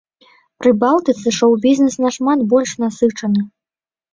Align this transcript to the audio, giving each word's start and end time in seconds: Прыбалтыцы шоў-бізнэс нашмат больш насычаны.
Прыбалтыцы 0.61 1.33
шоў-бізнэс 1.39 1.99
нашмат 2.07 2.39
больш 2.55 2.71
насычаны. 2.85 3.49